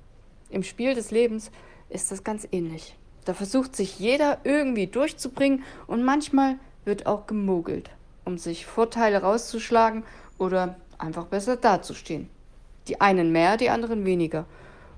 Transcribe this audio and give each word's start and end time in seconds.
Im 0.48 0.62
Spiel 0.62 0.94
des 0.94 1.10
Lebens 1.10 1.50
ist 1.90 2.10
das 2.10 2.24
ganz 2.24 2.48
ähnlich. 2.52 2.96
Da 3.26 3.34
versucht 3.34 3.76
sich 3.76 3.98
jeder 3.98 4.38
irgendwie 4.44 4.86
durchzubringen 4.86 5.62
und 5.86 6.02
manchmal 6.04 6.56
wird 6.86 7.04
auch 7.04 7.26
gemogelt, 7.26 7.90
um 8.24 8.38
sich 8.38 8.64
Vorteile 8.64 9.20
rauszuschlagen 9.20 10.04
oder 10.38 10.76
einfach 10.96 11.26
besser 11.26 11.58
dazustehen. 11.58 12.30
Die 12.88 13.00
einen 13.00 13.32
mehr, 13.32 13.56
die 13.56 13.70
anderen 13.70 14.04
weniger. 14.04 14.46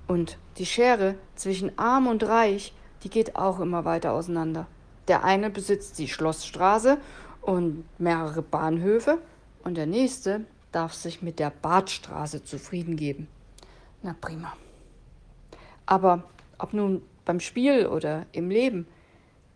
Und 0.07 0.37
die 0.57 0.65
Schere 0.65 1.15
zwischen 1.35 1.77
arm 1.77 2.07
und 2.07 2.23
reich, 2.23 2.73
die 3.03 3.09
geht 3.09 3.35
auch 3.35 3.59
immer 3.59 3.85
weiter 3.85 4.13
auseinander. 4.13 4.67
Der 5.07 5.23
eine 5.23 5.49
besitzt 5.49 5.99
die 5.99 6.07
Schlossstraße 6.07 6.97
und 7.41 7.85
mehrere 7.97 8.41
Bahnhöfe 8.41 9.19
und 9.63 9.75
der 9.77 9.85
nächste 9.85 10.45
darf 10.71 10.93
sich 10.93 11.21
mit 11.21 11.39
der 11.39 11.49
Badstraße 11.49 12.43
zufrieden 12.43 12.97
geben. 12.97 13.27
Na 14.03 14.15
prima. 14.19 14.53
Aber 15.85 16.23
ob 16.57 16.73
nun 16.73 17.01
beim 17.23 17.39
Spiel 17.39 17.87
oder 17.87 18.25
im 18.31 18.49
Leben, 18.49 18.87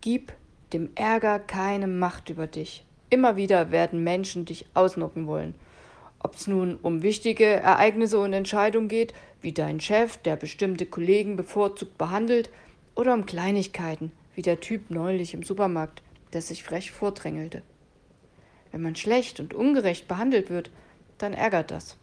gib 0.00 0.32
dem 0.72 0.90
Ärger 0.94 1.38
keine 1.38 1.86
Macht 1.86 2.30
über 2.30 2.46
dich. 2.46 2.84
Immer 3.10 3.36
wieder 3.36 3.70
werden 3.70 4.02
Menschen 4.02 4.46
dich 4.46 4.66
ausnocken 4.72 5.26
wollen 5.26 5.54
ob 6.22 6.36
es 6.36 6.46
nun 6.46 6.76
um 6.76 7.02
wichtige 7.02 7.46
Ereignisse 7.46 8.18
und 8.18 8.32
Entscheidungen 8.32 8.88
geht, 8.88 9.12
wie 9.40 9.52
dein 9.52 9.80
Chef, 9.80 10.16
der 10.18 10.36
bestimmte 10.36 10.86
Kollegen 10.86 11.36
bevorzugt 11.36 11.98
behandelt, 11.98 12.50
oder 12.94 13.14
um 13.14 13.26
Kleinigkeiten, 13.26 14.12
wie 14.34 14.42
der 14.42 14.60
Typ 14.60 14.90
neulich 14.90 15.34
im 15.34 15.42
Supermarkt, 15.42 16.02
der 16.32 16.42
sich 16.42 16.62
frech 16.62 16.90
vordrängelte. 16.90 17.62
Wenn 18.70 18.82
man 18.82 18.96
schlecht 18.96 19.40
und 19.40 19.54
ungerecht 19.54 20.08
behandelt 20.08 20.50
wird, 20.50 20.70
dann 21.18 21.32
ärgert 21.32 21.70
das. 21.70 21.96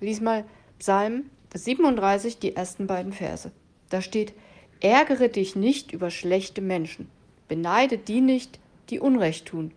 Lies 0.00 0.20
mal 0.20 0.44
Psalm 0.78 1.24
37, 1.54 2.38
die 2.38 2.54
ersten 2.54 2.86
beiden 2.86 3.12
Verse. 3.12 3.50
Da 3.88 4.02
steht, 4.02 4.32
ärgere 4.80 5.28
dich 5.28 5.56
nicht 5.56 5.92
über 5.92 6.10
schlechte 6.10 6.60
Menschen, 6.60 7.08
beneide 7.48 7.98
die 7.98 8.20
nicht, 8.20 8.58
die 8.90 9.00
Unrecht 9.00 9.46
tun, 9.46 9.72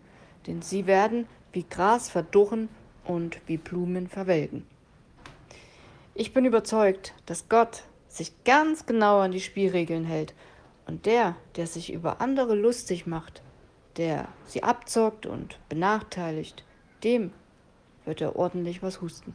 denn 0.46 0.62
sie 0.62 0.86
werden 0.86 1.26
wie 1.52 1.64
Gras 1.68 2.08
verdurren 2.08 2.68
und 3.04 3.40
wie 3.46 3.56
Blumen 3.56 4.08
verwelken. 4.08 4.66
Ich 6.14 6.34
bin 6.34 6.44
überzeugt, 6.44 7.14
dass 7.26 7.48
Gott 7.48 7.84
sich 8.08 8.44
ganz 8.44 8.84
genau 8.84 9.20
an 9.20 9.32
die 9.32 9.40
Spielregeln 9.40 10.04
hält 10.04 10.34
und 10.86 11.06
der, 11.06 11.36
der 11.56 11.66
sich 11.66 11.92
über 11.92 12.20
andere 12.20 12.54
lustig 12.54 13.06
macht, 13.06 13.42
der 13.96 14.28
sie 14.46 14.62
abzockt 14.62 15.26
und 15.26 15.58
benachteiligt, 15.68 16.64
dem 17.02 17.32
wird 18.04 18.20
er 18.20 18.36
ordentlich 18.36 18.82
was 18.82 19.00
husten. 19.00 19.34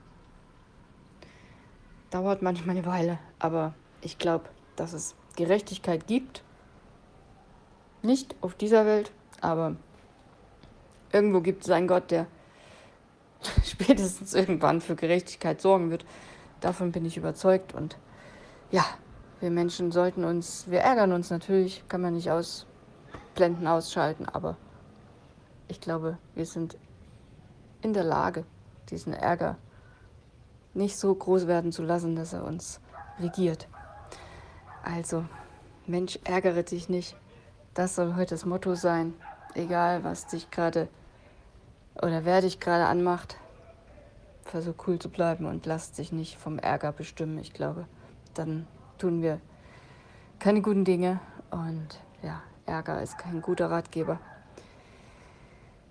Dauert 2.12 2.42
manchmal 2.42 2.78
eine 2.78 2.86
Weile, 2.86 3.20
aber 3.40 3.74
ich 4.02 4.18
glaube, 4.18 4.46
dass 4.76 4.94
es 4.94 5.16
Gerechtigkeit 5.36 6.08
gibt. 6.08 6.44
Nicht 8.02 8.36
auf 8.42 8.56
dieser 8.56 8.86
Welt, 8.86 9.12
aber 9.42 9.76
irgendwo 11.12 11.42
gibt 11.42 11.64
es 11.64 11.70
einen 11.70 11.88
Gott, 11.88 12.12
der 12.12 12.28
spätestens 13.64 14.34
irgendwann 14.34 14.82
für 14.82 14.96
Gerechtigkeit 14.96 15.62
sorgen 15.62 15.90
wird. 15.90 16.06
Davon 16.62 16.92
bin 16.92 17.06
ich 17.06 17.18
überzeugt. 17.18 17.74
Und 17.74 17.98
ja, 18.72 18.86
wir 19.40 19.52
Menschen 19.52 19.92
sollten 19.92 20.24
uns, 20.24 20.66
wir 20.70 20.80
ärgern 20.80 21.12
uns 21.12 21.30
natürlich, 21.30 21.84
kann 21.88 22.02
man 22.02 22.16
nicht 22.16 22.32
ausblenden, 22.32 23.68
ausschalten, 23.68 24.26
aber 24.26 24.58
ich 25.68 25.82
glaube, 25.82 26.18
wir 26.34 26.46
sind 26.46 26.78
in 27.82 27.94
der 27.94 28.04
Lage, 28.04 28.46
diesen 28.90 29.14
Ärger 29.14 29.58
nicht 30.74 30.98
so 30.98 31.14
groß 31.14 31.48
werden 31.48 31.72
zu 31.72 31.84
lassen, 31.84 32.16
dass 32.16 32.34
er 32.34 32.44
uns 32.44 32.80
regiert. 33.20 33.68
Also, 34.84 35.26
Mensch, 35.86 36.20
ärgere 36.24 36.64
dich 36.64 36.90
nicht. 36.90 37.16
Das 37.74 37.96
soll 37.96 38.16
heute 38.16 38.36
das 38.36 38.46
Motto 38.46 38.76
sein. 38.76 39.14
Egal, 39.54 40.04
was 40.04 40.28
dich 40.28 40.50
gerade 40.50 40.88
oder 42.02 42.26
wer 42.26 42.42
dich 42.42 42.60
gerade 42.60 42.86
anmacht, 42.86 43.38
versuch 44.46 44.76
cool 44.88 45.00
zu 45.00 45.10
bleiben 45.10 45.46
und 45.46 45.66
lass 45.66 45.92
dich 45.92 46.12
nicht 46.12 46.38
vom 46.38 46.60
Ärger 46.60 46.92
bestimmen. 46.92 47.38
Ich 47.40 47.54
glaube, 47.54 47.86
dann 48.34 48.68
tun 48.98 49.22
wir 49.22 49.40
keine 50.40 50.62
guten 50.62 50.86
Dinge 50.86 51.20
und 51.52 51.88
ja, 52.22 52.42
Ärger 52.66 53.02
ist 53.02 53.18
kein 53.18 53.42
guter 53.42 53.70
Ratgeber. 53.70 54.20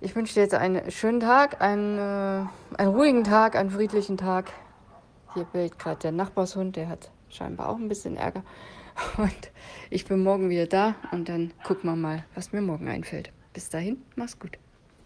Ich 0.00 0.15
wünsche 0.15 0.34
dir 0.34 0.43
jetzt 0.43 0.55
einen 0.55 0.91
schönen 0.91 1.21
Tag, 1.21 1.61
einen, 1.62 1.99
äh, 1.99 2.47
einen 2.78 2.95
ruhigen 2.95 3.25
Tag, 3.25 3.56
einen 3.56 3.71
friedlichen 3.71 4.16
Tag. 4.16 4.53
Hier 5.34 5.45
bellt 5.45 5.78
gerade 5.78 5.99
der 6.00 6.12
Nachbarshund, 6.12 6.77
der 6.77 6.89
hat 6.89 7.11
scheinbar 7.28 7.71
auch 7.71 7.77
ein 7.77 7.89
bisschen 7.89 8.16
Ärger. 8.16 8.43
Und 9.16 9.53
ich 9.91 10.06
bin 10.06 10.22
morgen 10.22 10.49
wieder 10.49 10.66
da 10.66 10.95
und 11.12 11.28
dann 11.28 11.53
gucken 11.65 11.91
wir 11.91 11.97
mal, 11.97 12.25
was 12.34 12.53
mir 12.53 12.62
morgen 12.62 12.89
einfällt. 12.89 13.31
Bis 13.53 13.69
dahin, 13.69 14.03
mach's 14.15 14.39
gut. 14.39 14.59